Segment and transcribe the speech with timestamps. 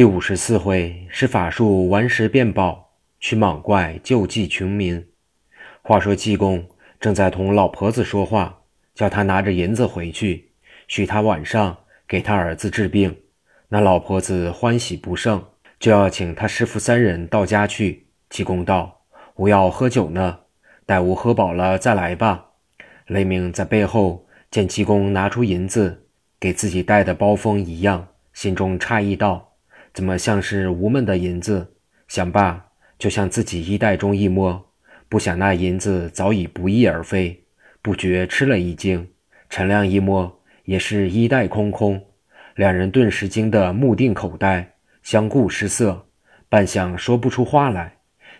[0.00, 5.06] 第五十四回是法术顽石变宝，驱蟒怪救济穷民。
[5.82, 6.66] 话说济公
[6.98, 8.62] 正在同老婆子说话，
[8.94, 10.52] 叫他拿着银子回去，
[10.88, 11.76] 许他晚上
[12.08, 13.14] 给他儿子治病。
[13.68, 15.44] 那老婆子欢喜不胜，
[15.78, 18.06] 就要请他师傅三人到家去。
[18.30, 19.02] 济公道
[19.36, 20.38] ：“吾要喝酒呢，
[20.86, 22.46] 待吾喝饱了再来吧。”
[23.06, 26.06] 雷鸣在背后见济公拿出银子，
[26.40, 29.49] 给自己带的包封一样，心中诧异道。
[29.92, 31.74] 怎么像是无门的银子？
[32.08, 32.64] 想罢，
[32.98, 34.70] 就向自己衣袋中一摸，
[35.08, 37.44] 不想那银子早已不翼而飞，
[37.82, 39.08] 不觉吃了一惊。
[39.48, 42.00] 陈亮一摸，也是衣袋空空，
[42.54, 46.06] 两人顿时惊得目定口呆，相顾失色，
[46.48, 47.94] 半晌说不出话来。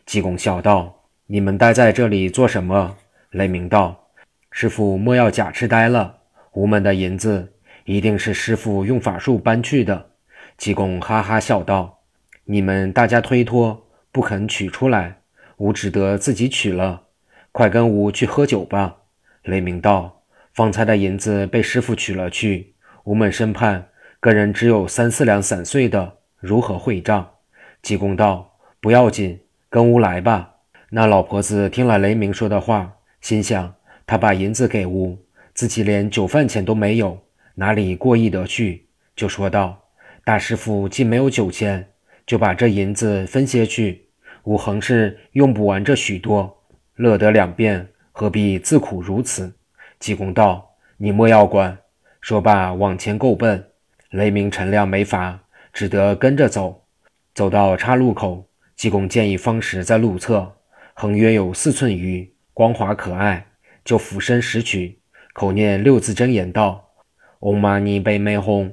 [0.07, 2.97] 济公笑道：“你们待在这里做什么？”
[3.31, 4.09] 雷鸣道
[4.51, 6.19] ：“师傅莫要假痴呆了，
[6.53, 7.53] 无门的银子
[7.85, 10.10] 一定是师傅用法术搬去的。”
[10.61, 12.01] 济公哈哈笑道
[12.45, 15.23] ：“你们大家推脱，不肯取出来，
[15.57, 17.05] 吾只得自己取了。
[17.51, 18.99] 快跟吾去喝酒吧。”
[19.43, 20.21] 雷鸣道
[20.53, 23.89] ：“方才的银子被师傅取了去，吾们身畔
[24.21, 27.37] 个人只有三四两散碎的，如何会账？”
[27.81, 30.57] 济公道：“不要紧，跟吾来吧。”
[30.93, 33.75] 那老婆子听了雷鸣说的话，心想：
[34.07, 37.19] 他把银子给吾，自己连酒饭钱都没有，
[37.55, 38.89] 哪里过意得去？
[39.17, 39.80] 就说道。
[40.31, 41.89] 大师傅既没有酒钱，
[42.25, 44.07] 就把这银子分些去。
[44.45, 46.63] 吾横是用不完这许多，
[46.95, 49.53] 乐得两遍，何必自苦如此？
[49.99, 51.77] 济公道：“你莫要管。”
[52.23, 53.67] 说罢往前够奔。
[54.11, 55.41] 雷鸣、陈亮没法，
[55.73, 56.85] 只得跟着走。
[57.35, 60.53] 走到岔路口，济公见一方石在路侧，
[60.95, 63.45] 横约有四寸余，光滑可爱，
[63.85, 65.01] 就俯身拾取，
[65.33, 66.91] 口念六字真言道
[67.41, 68.71] ：“嗡嘛呢呗咪吽。”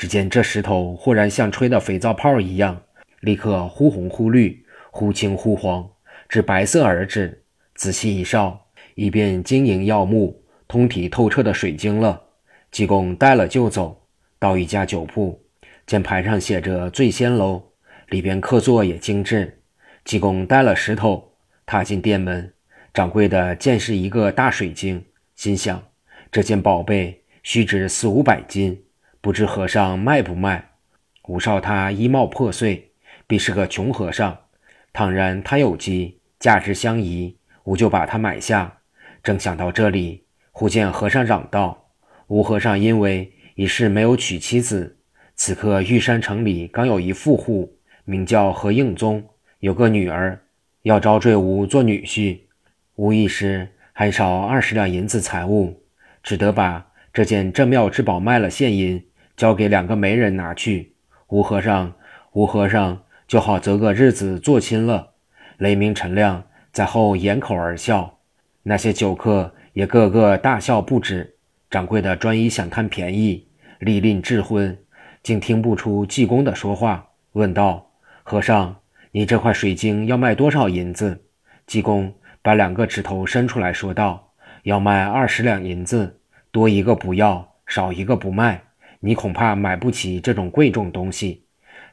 [0.00, 2.80] 只见这石头忽然像吹的肥皂泡一样，
[3.20, 5.86] 立刻忽红忽绿，忽青忽黄，
[6.26, 7.44] 至白色而止。
[7.74, 12.18] 仔细一照，已变晶莹耀目、通体透彻的水晶了。
[12.70, 14.06] 济公带了就走，
[14.38, 15.38] 到一家酒铺，
[15.86, 17.62] 见牌上写着“醉仙楼”，
[18.08, 19.60] 里边客座也精致。
[20.06, 21.34] 济公带了石头，
[21.66, 22.50] 踏进店门，
[22.94, 25.04] 掌柜的见是一个大水晶，
[25.36, 25.82] 心想
[26.32, 28.82] 这件宝贝须值四五百金。
[29.22, 30.70] 不知和尚卖不卖？
[31.28, 32.92] 吴少他衣帽破碎，
[33.26, 34.36] 必是个穷和尚。
[34.94, 38.78] 倘然他有机，价值相宜，吾就把他买下。
[39.22, 41.90] 正想到这里，忽见和尚嚷道
[42.28, 44.96] ：“吴和尚因为一世没有娶妻子，
[45.34, 47.76] 此刻玉山城里刚有一富户，
[48.06, 49.22] 名叫何应宗，
[49.58, 50.40] 有个女儿，
[50.84, 52.38] 要招赘吾做女婿。
[52.94, 55.82] 吾一时还少二十两银子财物，
[56.22, 59.04] 只得把这件镇庙之宝卖了现银。”
[59.40, 60.92] 交给两个媒人拿去，
[61.28, 61.94] 吴和尚，
[62.32, 65.12] 吴和尚就好择个日子做亲了。
[65.56, 68.18] 雷鸣、陈亮在后掩口而笑，
[68.64, 71.36] 那些酒客也个个大笑不止。
[71.70, 74.76] 掌柜的专一想贪便宜，力令智昏，
[75.22, 78.76] 竟听不出济公的说话，问道：“和尚，
[79.12, 81.24] 你这块水晶要卖多少银子？”
[81.66, 82.12] 济公
[82.42, 84.34] 把两个指头伸出来说道
[84.64, 86.20] ：“要卖二十两银子，
[86.50, 88.64] 多一个不要，少一个不卖。”
[89.02, 91.44] 你恐怕买不起这种贵重东西。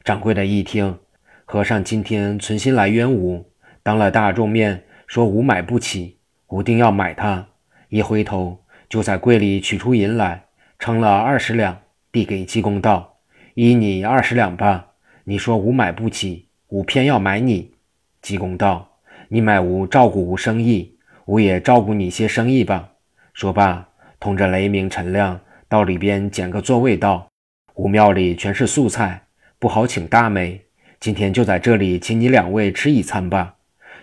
[0.04, 0.98] 掌柜的一听，
[1.46, 3.50] 和尚今天存心来冤吾，
[3.82, 6.18] 当了大众面说吾买不起，
[6.48, 7.46] 吾定要买它。
[7.88, 10.44] 一回头，就在柜里取出银来，
[10.78, 11.80] 称了二十两，
[12.12, 13.16] 递给济公道
[13.54, 14.88] ：“依你二十两吧。
[15.24, 17.72] 你说吾买不起，吾偏要买你。”
[18.20, 18.98] 济公道
[19.28, 22.90] ：“你买吾照顾吾生意，吾也照顾你些生意吧。”
[23.32, 23.88] 说罢，
[24.20, 25.40] 同着雷鸣、陈亮。
[25.68, 27.28] 到里边捡个座位，道
[27.76, 29.26] ：“吾庙里全是素菜，
[29.58, 30.62] 不好请大美。
[30.98, 33.56] 今天就在这里请你两位吃一餐吧。”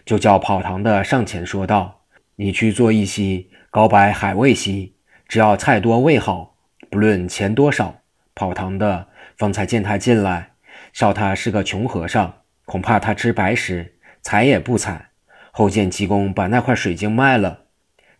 [0.05, 2.01] 就叫跑堂的上前说道
[2.37, 4.95] ：“你去做一席高白海味席，
[5.27, 6.55] 只要菜多味好，
[6.91, 8.01] 不论钱多少。”
[8.35, 10.51] 跑堂的方才见他进来，
[10.93, 15.09] 笑他是个穷和尚，恐怕他吃白食，睬也不睬。
[15.51, 17.61] 后见济公把那块水晶卖了，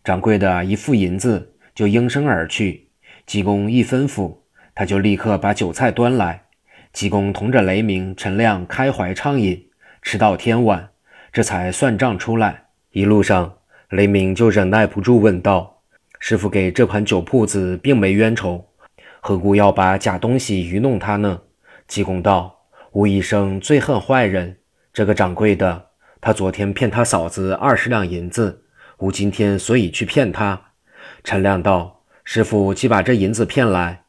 [0.02, 2.85] 掌柜的一付银子，就应声而去。
[3.26, 4.38] 济公一吩咐，
[4.72, 6.44] 他就立刻把酒菜端来。
[6.92, 9.68] 济公同着雷鸣、陈亮开怀畅饮，
[10.00, 10.90] 吃到天晚，
[11.32, 12.66] 这才算账出来。
[12.92, 13.58] 一路上，
[13.90, 15.82] 雷鸣就忍耐不住问道
[16.20, 18.64] ：“师傅给这盘酒铺子并没冤仇，
[19.20, 21.40] 何故要把假东西愚弄他呢？”
[21.88, 22.60] 济公道
[22.92, 24.56] ：“吾一生最恨坏人。
[24.92, 25.86] 这个掌柜的，
[26.20, 28.62] 他昨天骗他嫂子二十两银子，
[28.98, 30.68] 吾今天所以去骗他。”
[31.24, 31.95] 陈亮道。
[32.28, 34.02] 师傅既把这银子骗来，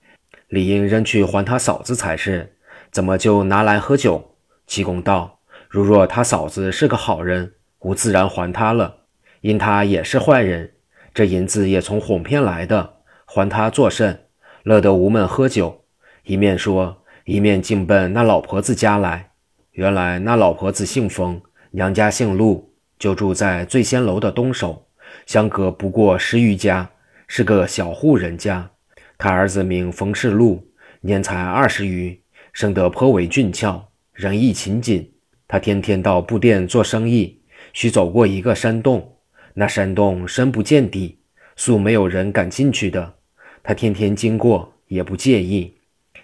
[0.47, 2.57] 理应扔去还他嫂子才是。
[2.89, 4.33] 怎么就拿来喝酒？”
[4.65, 9.03] 济公道：“如若他嫂子是个好人，吾自然还他了；
[9.41, 10.73] 因他也是坏人，
[11.13, 14.25] 这银子也从哄骗来的，还他作甚？
[14.63, 15.83] 乐得吾们喝酒。”
[16.25, 19.29] 一面说，一面径奔那老婆子家来。
[19.73, 24.87] 原来那老婆子姓冯，娘家姓陆，就住在醉仙楼的东首，
[25.27, 26.89] 相隔不过十余家，
[27.27, 28.71] 是个小户人家。
[29.17, 30.71] 他儿子名冯世禄，
[31.01, 32.19] 年才二十余，
[32.53, 35.13] 生得颇为俊俏，仁义勤谨。
[35.47, 37.41] 他天天到布店做生意，
[37.73, 39.17] 须走过一个山洞，
[39.53, 41.19] 那山洞深不见底，
[41.55, 43.15] 素没有人敢进去的。
[43.63, 45.77] 他天天经过，也不介意。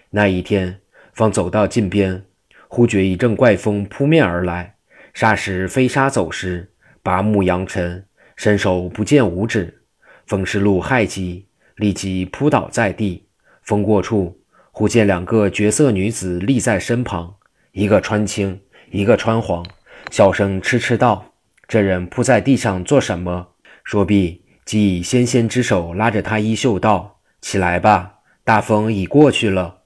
[0.09, 0.79] 那一天，
[1.13, 2.23] 方走到近边，
[2.67, 4.75] 忽觉一阵怪风扑面而来，
[5.15, 6.71] 霎时飞沙走石，
[7.01, 8.05] 拔木扬尘，
[8.35, 9.82] 伸手不见五指。
[10.25, 11.45] 冯世禄害极。
[11.77, 13.25] 立即扑倒在地，
[13.63, 14.39] 风过处，
[14.71, 17.35] 忽见两个绝色女子立在身旁，
[17.71, 18.61] 一个穿青，
[18.91, 19.65] 一个穿黄，
[20.11, 21.33] 小声痴痴道
[21.67, 23.47] ：“这人扑在地上做什么？”
[23.83, 29.79] 说毕，即以纤纤之手拉着他衣袖道：“起来吧，大风已过去了。”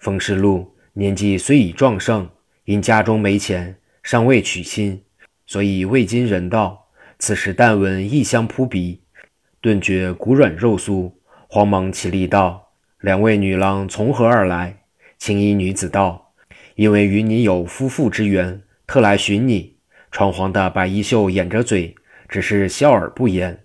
[0.00, 2.28] 冯世禄年纪虽已壮盛，
[2.64, 5.00] 因家中没钱，尚未娶亲，
[5.46, 6.86] 所以未经人道。
[7.20, 9.02] 此时但闻异香扑鼻，
[9.60, 11.12] 顿觉骨软肉酥。
[11.48, 12.68] 慌忙起立道
[13.00, 14.80] ：“两位女郎从何而来？”
[15.18, 16.32] 青衣女子道
[16.76, 19.76] ：“因为与你有夫妇之缘，特来寻你。”
[20.12, 21.94] 穿黄的白衣袖掩着嘴，
[22.28, 23.64] 只是笑而不言。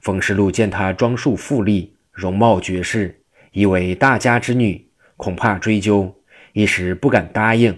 [0.00, 6.14] 冯世禄见她装束富丽，容貌绝世，以为大家之女，恐怕追究，
[6.52, 7.76] 一时不敢答应。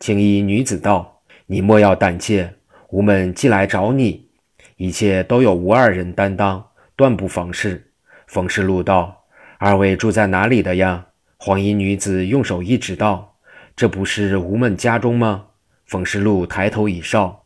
[0.00, 2.54] 青衣女子道：“你莫要胆怯，
[2.90, 4.28] 吾们既来找你，
[4.76, 7.90] 一切都有吾二人担当，断不妨事。”
[8.26, 9.24] 冯世禄道
[9.58, 11.06] ：“二位住在哪里的呀？”
[11.36, 13.36] 黄衣女子用手一指道
[13.76, 15.46] ：“这不是吴们家中吗？”
[15.86, 17.44] 冯世禄抬头一哨，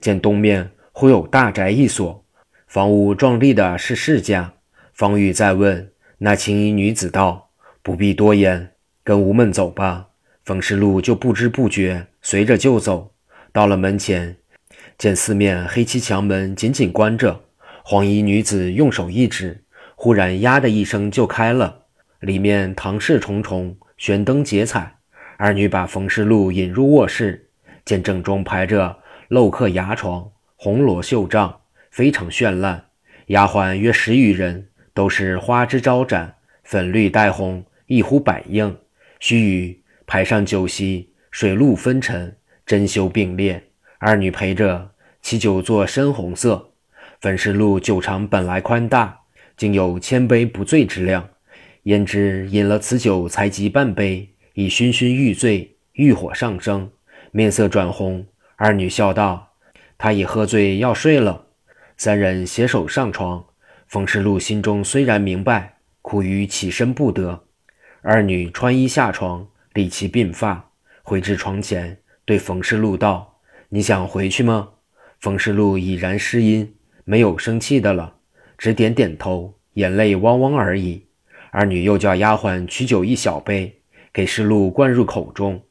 [0.00, 2.24] 见东面忽有大宅一所，
[2.66, 4.52] 房屋壮丽的是世家。
[4.92, 7.50] 方玉再问，那青衣女子道
[7.82, 8.72] ：“不必多言，
[9.02, 10.08] 跟吴们走吧。”
[10.44, 13.14] 冯世禄就不知不觉随着就走，
[13.52, 14.36] 到了门前，
[14.98, 17.44] 见四面黑漆墙门紧紧关着，
[17.82, 19.64] 黄衣女子用手一指。
[19.96, 21.82] 忽然，呀的一声就开了，
[22.20, 24.96] 里面堂饰重重，悬灯结彩。
[25.36, 27.50] 二女把冯世禄引入卧室，
[27.84, 28.98] 见正中排着
[29.28, 31.60] 镂刻牙床，红罗绣帐，
[31.90, 32.86] 非常绚烂。
[33.26, 38.76] 丫鬟约十余人，都是花枝招展，粉绿带红，一呼百应。
[39.18, 39.76] 须臾，
[40.06, 43.62] 排上酒席，水陆分陈，珍馐并列。
[43.98, 46.69] 二女陪着，其酒作深红色。
[47.20, 49.18] 冯世禄酒场本来宽大。
[49.56, 51.28] 竟有千杯不醉之量，
[51.82, 56.90] 焉知饮了此酒才及半杯，已醺醺欲醉，欲火上升，
[57.30, 58.24] 面色转红。
[58.56, 59.52] 二女笑道
[59.98, 61.48] ：“他已喝醉，要睡了。”
[61.98, 63.44] 三人携手上床。
[63.86, 67.44] 冯世禄心中虽然明白，苦于起身不得。
[68.00, 70.70] 二女穿衣下床，理其鬓发，
[71.02, 74.70] 回至床前，对冯世禄道：“你想回去吗？”
[75.20, 78.14] 冯世禄已然失音，没有生气的了。
[78.58, 81.06] 只点点头，眼泪汪汪而已。
[81.50, 83.80] 二女又叫丫鬟取酒一小杯，
[84.12, 85.62] 给世禄灌入口中，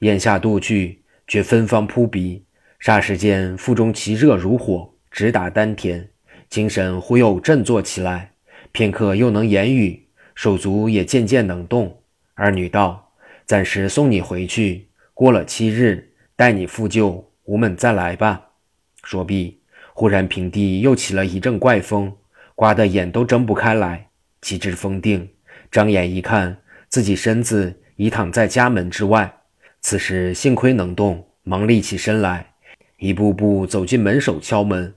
[0.00, 2.44] 咽下肚去，觉芬芳扑鼻。
[2.80, 6.08] 霎时间，腹中其热如火，直达丹田，
[6.48, 8.32] 精神忽又振作起来。
[8.70, 12.02] 片刻又能言语，手足也渐渐能动。
[12.34, 13.12] 二女道
[13.46, 18.50] ：“暂时送你回去，过了七日，待你复旧，吾们再来吧。”
[19.02, 19.55] 说毕，
[19.98, 22.12] 忽然平地又起了一阵怪风。
[22.54, 24.08] 刮得眼都睁不开来，
[24.42, 25.26] 气至封定，
[25.70, 26.58] 张眼一看，
[26.90, 29.38] 自己身子已躺在家门之外。
[29.80, 32.52] 此时幸亏能动，忙立起身来，
[32.98, 34.92] 一步步走进门首敲门。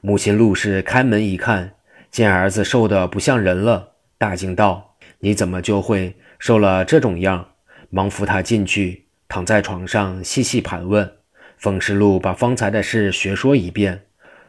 [0.00, 1.72] 母亲陆氏开门一看，
[2.12, 7.48] 见儿子瘦得不像人了，大惊道：“你怎么就会瘦了这种样？”
[7.90, 11.10] 忙扶他进去，躺在床上细细盘问。
[11.58, 14.02] 冯世禄把方才的事学说一遍，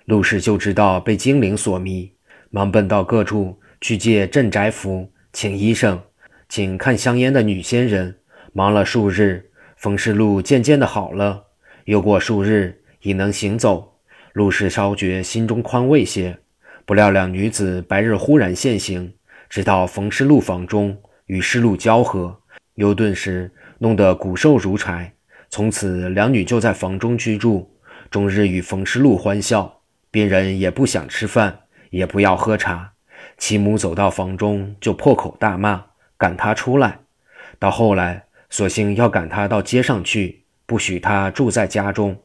[0.06, 2.12] 陆氏就知道被精灵所迷。
[2.50, 6.02] 忙奔到各处去借镇宅符，请医生，
[6.48, 8.16] 请看香烟的女仙人。
[8.54, 11.44] 忙了数日，冯氏禄渐渐的好了。
[11.84, 13.98] 又过数日，已能行走。
[14.34, 16.38] 陆氏稍觉心中宽慰些。
[16.86, 19.14] 不料两女子白日忽然现形，
[19.50, 20.96] 直到冯氏禄房中，
[21.26, 22.40] 与世禄交合，
[22.76, 25.12] 又顿时弄得骨瘦如柴。
[25.50, 27.70] 从此两女就在房中居住，
[28.10, 29.82] 终日与冯氏禄欢笑。
[30.16, 31.64] 别人也不想吃饭。
[31.92, 32.94] 也不要喝茶，
[33.38, 35.86] 其母走到房中就破口大骂，
[36.18, 37.00] 赶他出来。
[37.58, 42.18] 到后来，索性要赶他到街上去，不许他住在家中。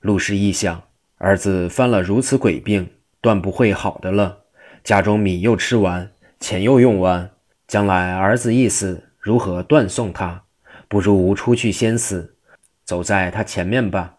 [0.00, 0.82] 陆氏一想，
[1.18, 2.88] 儿子犯了如此鬼病，
[3.20, 4.44] 断不会好的了。
[4.84, 7.30] 家中米又吃完，钱又用完，
[7.66, 10.44] 将来儿子一死，如何断送他？
[10.88, 12.36] 不如出去先死，
[12.84, 14.16] 走在他前面吧。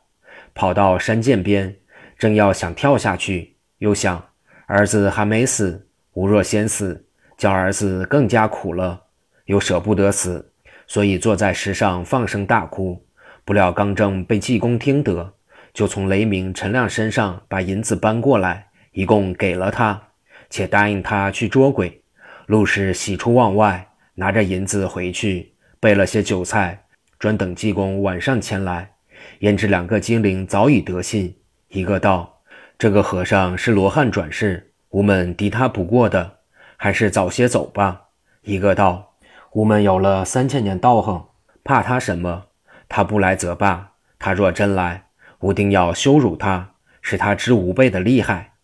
[0.53, 1.77] 跑到山涧边，
[2.21, 4.23] 正要想跳下去，又想
[4.67, 7.03] 儿子还没死，吾若先死，
[7.35, 9.01] 叫儿子更加苦了，
[9.45, 10.53] 又舍不得死，
[10.85, 13.03] 所以坐在石上放声大哭。
[13.43, 15.33] 不料刚正被济公听得，
[15.73, 19.99] 就从雷鸣陈亮身上把银子搬过来，一共给了他，
[20.47, 22.03] 且答应他去捉鬼。
[22.45, 26.83] 陆氏喜出望外，拿着银子回去，备了些酒菜，
[27.17, 28.91] 专等济公晚上前来。
[29.39, 31.35] 焉知两个精灵早已得信，
[31.73, 32.41] 一个道
[32.77, 36.39] ：“这个和尚是罗汉转世，吾们敌他不过的，
[36.75, 38.07] 还是早些走吧。”
[38.43, 39.13] 一个道
[39.53, 41.29] ：“吾们有了三千年道行，
[41.63, 42.47] 怕他什么？
[42.89, 45.05] 他不来则罢，他若真来，
[45.39, 48.55] 吾定要羞辱他，使他知吾辈的厉害。”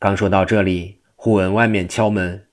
[0.00, 2.44] 刚说到这里，忽闻外面敲门，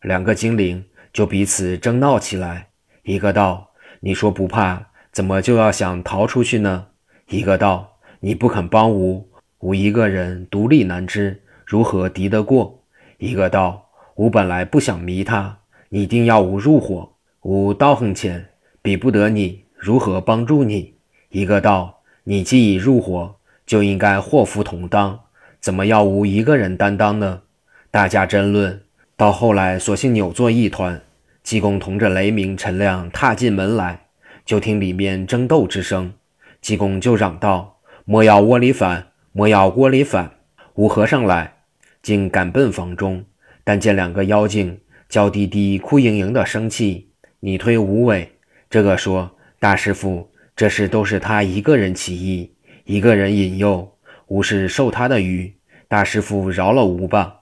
[0.00, 2.68] 两个精灵就彼此争闹起来。
[3.02, 6.86] 一个道：“你说不怕，怎么就要想逃出去呢？”
[7.28, 9.29] 一个道：“你不肯帮吾，
[9.60, 12.82] 吾一个人独立难支，如何敌得过？”
[13.18, 15.58] 一个道：“吾本来不想迷他，
[15.90, 17.12] 你定要吾入伙，
[17.42, 18.48] 吾道行浅，
[18.82, 20.94] 比不得你，如何帮助你？”
[21.30, 23.36] 一个道：“你既已入伙，
[23.66, 25.20] 就应该祸福同当，
[25.60, 27.42] 怎么要吾一个人担当呢？”
[27.90, 28.82] 大家争论，
[29.16, 31.02] 到后来索性扭作一团。
[31.42, 34.06] 济公同着雷鸣、陈亮踏进门来，
[34.44, 36.12] 就听里面争斗之声。
[36.60, 40.30] 济公就嚷道：“莫要窝里反，莫要锅里反！”
[40.74, 41.54] 吴和尚来，
[42.02, 43.24] 竟赶奔房中，
[43.64, 47.10] 但见两个妖精娇滴滴、哭盈盈的生气，
[47.40, 48.36] 你推无尾。
[48.68, 53.96] 这个说：“大师傅，这事都是他一个人起意，一个人引诱，
[54.28, 55.54] 吾是受他的愚，
[55.88, 57.40] 大师傅饶了吾吧。”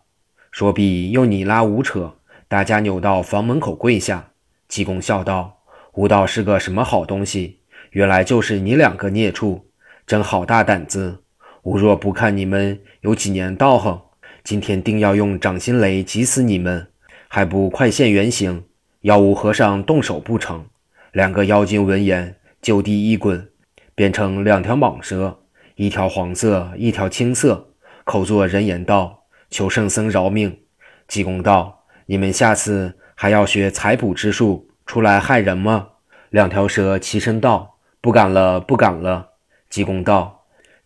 [0.50, 2.16] 说毕，又你拉吾扯，
[2.48, 4.30] 大家扭到房门口跪下。
[4.66, 5.60] 济公笑道
[5.94, 7.60] ：“吾道是个什么好东西？”
[7.92, 9.70] 原来就是你两个孽畜，
[10.06, 11.22] 真好大胆子！
[11.68, 14.00] 吾若不看你们有几年道行，
[14.42, 16.86] 今天定要用掌心雷击死你们，
[17.28, 18.64] 还不快现原形，
[19.02, 20.64] 要吾和尚动手不成？
[21.12, 23.46] 两个妖精闻言就地一滚，
[23.94, 25.40] 变成两条蟒蛇，
[25.74, 27.68] 一条黄色，一条青色，
[28.04, 30.60] 口作人言道：“求圣僧饶命！”
[31.06, 35.88] 济公道：“你们下次还要学采捕之术出来害人吗？”
[36.30, 37.74] 两条蛇齐声道。
[38.00, 39.32] 不敢了，不敢了。
[39.68, 40.37] 济公道：“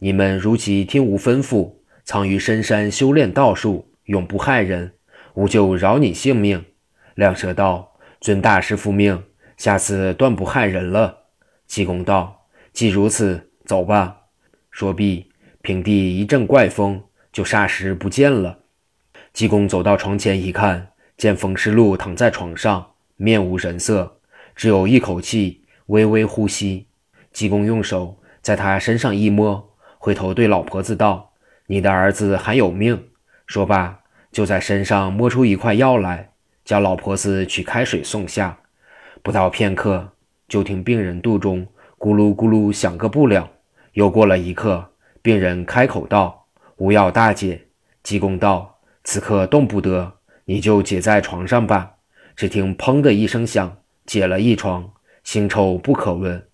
[0.04, 4.94] 你们如其听吾吩咐，藏于深山修炼道术，永不害人，
[5.34, 6.64] 吾就饶你性命。”
[7.14, 9.22] 两蛇道：“遵大师父命，
[9.56, 11.18] 下次断不害人了。”
[11.68, 14.22] 济公道：“既如此，走吧。”
[14.72, 15.30] 说毕，
[15.60, 17.00] 平地一阵怪风，
[17.32, 18.58] 就霎时不见了。
[19.32, 24.18] 济公走到床前一看，见冯师禄躺在床上，面无人色，
[24.56, 26.88] 只有一口气微微呼吸。
[27.32, 29.71] 济公用手在他身上一摸，
[30.04, 31.30] 回头对老婆子道
[31.66, 33.10] ：“你的儿子还有命。”
[33.46, 34.00] 说罢，
[34.32, 36.32] 就在身上摸出一块药来，
[36.64, 38.58] 叫老婆子取开水送下。
[39.22, 40.14] 不到片刻，
[40.48, 41.64] 就听病人肚中
[42.00, 43.48] 咕噜咕噜响个不了。
[43.92, 44.90] 又过了一刻，
[45.22, 47.68] 病人开口道：“无药大解。”
[48.02, 50.14] 济公道：“此刻动不得，
[50.46, 51.92] 你就解在床上吧。”
[52.34, 54.90] 只听“砰”的一声响，解了一床，
[55.24, 56.44] 腥臭不可闻。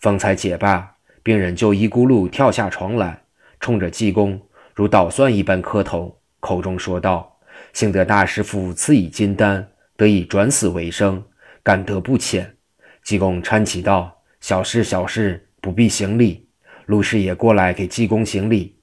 [0.00, 0.95] 方才解罢，
[1.26, 3.20] 病人就一咕噜跳下床来，
[3.58, 4.40] 冲着济公
[4.72, 7.36] 如捣蒜一般磕头，口中说道
[7.74, 11.20] ：“幸得大师傅赐以金丹，得以转死为生，
[11.64, 12.54] 感德不浅。”
[13.02, 16.48] 济公搀起道：“小事小事，不必行礼。”
[16.86, 18.76] 陆师爷过来给济公行礼。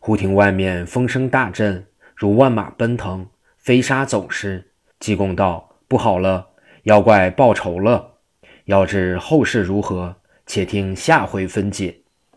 [0.00, 3.26] 忽听外面风声大震，如万马奔腾，
[3.58, 4.66] 飞沙走石。
[4.98, 6.46] 济公道：“不好了，
[6.84, 8.12] 妖怪报仇了！
[8.64, 12.01] 要知后事如何？”且听下回分解。